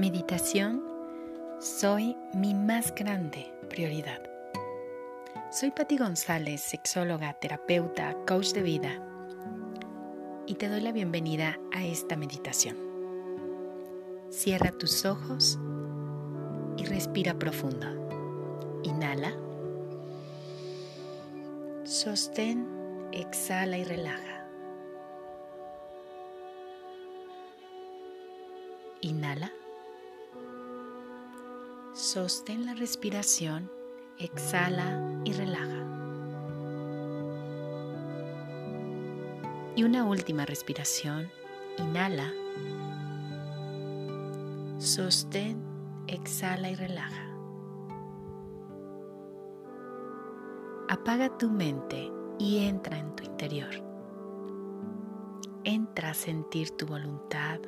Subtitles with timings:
[0.00, 0.82] Meditación,
[1.58, 4.22] soy mi más grande prioridad.
[5.52, 8.98] Soy Patti González, sexóloga, terapeuta, coach de vida,
[10.46, 12.78] y te doy la bienvenida a esta meditación.
[14.30, 15.58] Cierra tus ojos
[16.78, 17.86] y respira profundo.
[18.82, 19.34] Inhala.
[21.84, 22.66] Sostén,
[23.12, 24.48] exhala y relaja.
[29.02, 29.52] Inhala.
[32.12, 33.70] Sostén la respiración,
[34.18, 35.86] exhala y relaja.
[39.76, 41.30] Y una última respiración,
[41.78, 42.32] inhala.
[44.78, 45.62] Sostén,
[46.08, 47.30] exhala y relaja.
[50.88, 53.70] Apaga tu mente y entra en tu interior.
[55.62, 57.60] Entra a sentir tu voluntad,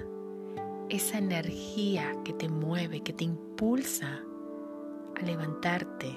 [0.89, 4.25] esa energía que te mueve, que te impulsa
[5.17, 6.15] a levantarte,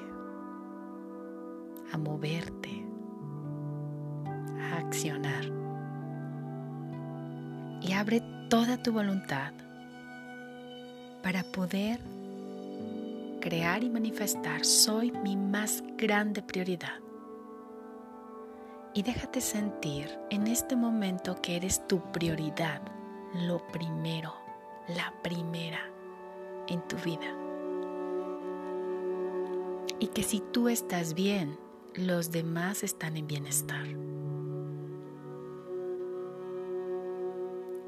[1.92, 2.86] a moverte,
[4.62, 5.46] a accionar.
[7.82, 9.54] Y abre toda tu voluntad
[11.22, 12.00] para poder
[13.42, 17.00] crear y manifestar soy mi más grande prioridad.
[18.96, 22.82] Y déjate sentir en este momento que eres tu prioridad,
[23.34, 24.34] lo primero,
[24.88, 25.82] la primera
[26.68, 27.45] en tu vida.
[30.00, 31.58] Y que si tú estás bien,
[31.94, 33.86] los demás están en bienestar.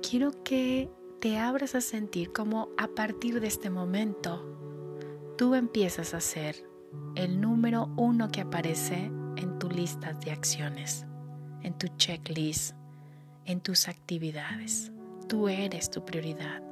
[0.01, 4.57] Quiero que te abras a sentir como a partir de este momento
[5.37, 6.63] tú empiezas a ser
[7.15, 11.05] el número uno que aparece en tu lista de acciones,
[11.61, 12.75] en tu checklist,
[13.45, 14.91] en tus actividades.
[15.27, 16.63] Tú eres tu prioridad.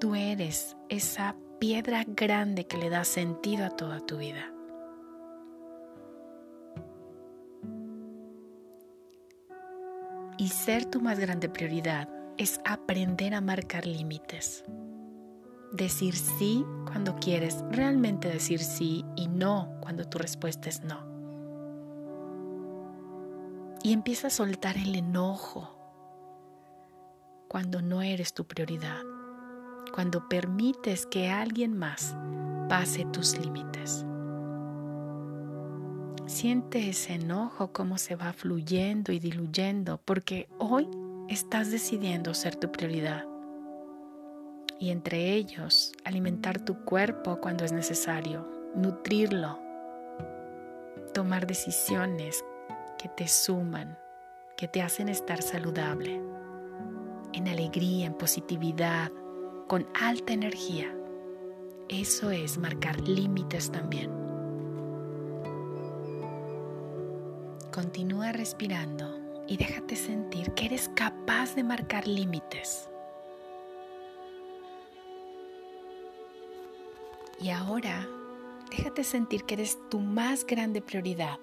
[0.00, 4.53] Tú eres esa piedra grande que le da sentido a toda tu vida.
[10.44, 12.06] Y ser tu más grande prioridad
[12.36, 14.62] es aprender a marcar límites.
[15.72, 21.02] Decir sí cuando quieres realmente decir sí y no cuando tu respuesta es no.
[23.82, 25.78] Y empieza a soltar el enojo
[27.48, 29.00] cuando no eres tu prioridad,
[29.94, 32.14] cuando permites que alguien más
[32.68, 34.04] pase tus límites.
[36.26, 40.88] Siente ese enojo como se va fluyendo y diluyendo porque hoy
[41.28, 43.26] estás decidiendo ser tu prioridad
[44.78, 49.58] y entre ellos alimentar tu cuerpo cuando es necesario, nutrirlo,
[51.12, 52.44] tomar decisiones
[52.98, 53.98] que te suman,
[54.56, 56.20] que te hacen estar saludable,
[57.32, 59.10] en alegría, en positividad,
[59.68, 60.94] con alta energía.
[61.88, 64.23] Eso es marcar límites también.
[67.74, 69.18] Continúa respirando
[69.48, 72.88] y déjate sentir que eres capaz de marcar límites
[77.40, 78.08] Y ahora,
[78.70, 81.38] déjate sentir que eres tu más grande prioridad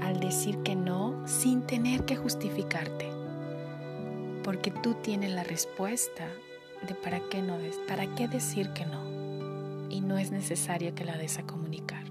[0.00, 3.10] al decir que no sin tener que justificarte.
[4.44, 6.28] Porque tú tienes la respuesta
[6.86, 9.88] de para qué no des, para qué decir que no.
[9.88, 12.04] Y no es necesario que la des a comunicar.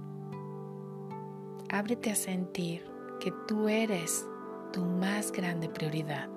[1.69, 2.85] Ábrete a sentir
[3.21, 4.27] que tú eres
[4.73, 6.27] tu más grande prioridad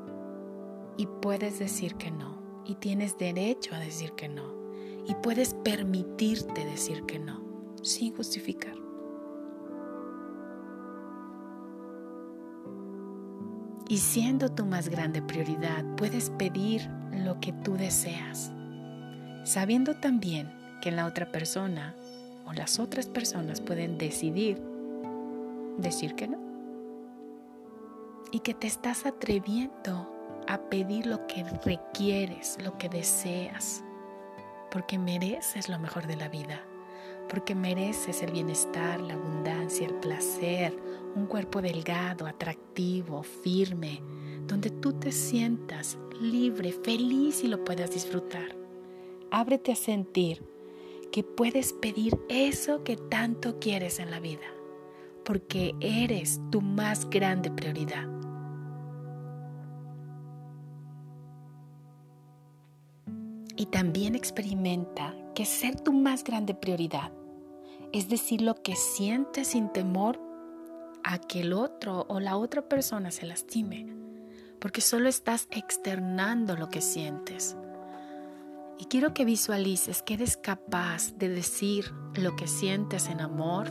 [0.98, 4.52] y puedes decir que no y tienes derecho a decir que no
[5.06, 7.42] y puedes permitirte decir que no,
[7.82, 8.74] sin justificar.
[13.88, 18.52] Y siendo tu más grande prioridad, puedes pedir lo que tú deseas,
[19.44, 20.52] sabiendo también
[20.82, 21.94] que la otra persona
[22.46, 24.60] o las otras personas pueden decidir
[25.78, 26.43] decir que no.
[28.34, 30.10] Y que te estás atreviendo
[30.48, 33.84] a pedir lo que requieres, lo que deseas
[34.74, 36.60] porque mereces lo mejor de la vida,
[37.28, 40.76] porque mereces el bienestar, la abundancia, el placer,
[41.14, 44.02] un cuerpo delgado, atractivo, firme,
[44.48, 48.56] donde tú te sientas libre, feliz y lo puedas disfrutar.
[49.30, 50.42] Ábrete a sentir
[51.12, 54.48] que puedes pedir eso que tanto quieres en la vida,
[55.24, 58.13] porque eres tu más grande prioridad.
[63.56, 67.12] Y también experimenta que ser tu más grande prioridad
[67.94, 70.20] es decir lo que sientes sin temor
[71.04, 73.86] a que el otro o la otra persona se lastime,
[74.58, 77.56] porque solo estás externando lo que sientes.
[78.80, 83.68] Y quiero que visualices que eres capaz de decir lo que sientes en amor,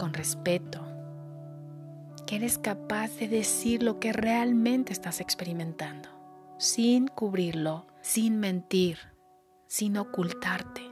[0.00, 0.84] con respeto,
[2.26, 6.08] que eres capaz de decir lo que realmente estás experimentando,
[6.58, 8.98] sin cubrirlo, sin mentir,
[9.66, 10.82] sin ocultarte.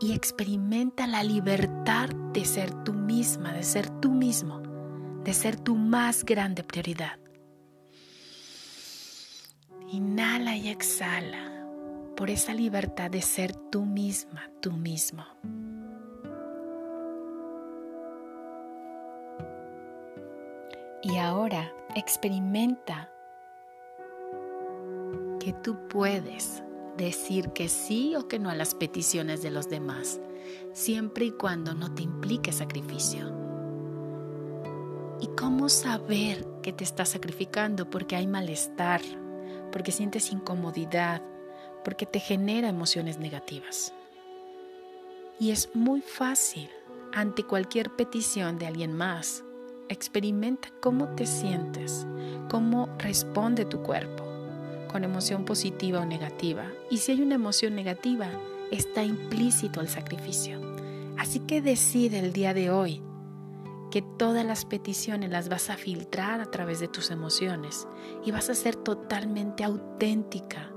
[0.00, 4.60] Y experimenta la libertad de ser tú misma, de ser tú mismo,
[5.24, 7.18] de ser tu más grande prioridad.
[9.88, 11.64] Inhala y exhala
[12.16, 15.24] por esa libertad de ser tú misma, tú mismo.
[21.02, 23.13] Y ahora experimenta
[25.44, 26.62] que tú puedes
[26.96, 30.18] decir que sí o que no a las peticiones de los demás,
[30.72, 33.30] siempre y cuando no te implique sacrificio.
[35.20, 37.90] ¿Y cómo saber que te estás sacrificando?
[37.90, 39.02] Porque hay malestar,
[39.70, 41.20] porque sientes incomodidad,
[41.84, 43.92] porque te genera emociones negativas.
[45.38, 46.70] Y es muy fácil,
[47.12, 49.44] ante cualquier petición de alguien más,
[49.90, 52.06] experimenta cómo te sientes,
[52.48, 54.23] cómo responde tu cuerpo,
[54.94, 56.70] con emoción positiva o negativa.
[56.88, 58.28] Y si hay una emoción negativa,
[58.70, 60.60] está implícito el sacrificio.
[61.18, 63.02] Así que decide el día de hoy
[63.90, 67.88] que todas las peticiones las vas a filtrar a través de tus emociones
[68.24, 70.70] y vas a ser totalmente auténtica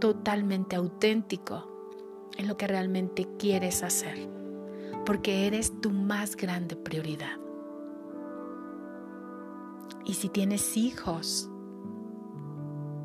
[0.00, 4.16] totalmente auténtico en lo que realmente quieres hacer,
[5.04, 7.36] porque eres tu más grande prioridad.
[10.06, 11.50] Y si tienes hijos,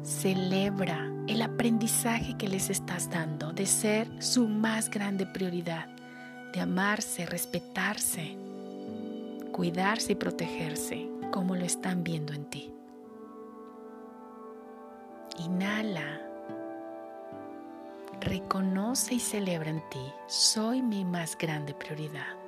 [0.04, 5.88] celebra el aprendizaje que les estás dando de ser su más grande prioridad,
[6.54, 8.38] de amarse, respetarse,
[9.52, 12.74] cuidarse y protegerse como lo están viendo en ti.
[15.40, 16.22] Inhala
[18.20, 22.43] reconoce y celebra en ti, soy mi más grande prioridad.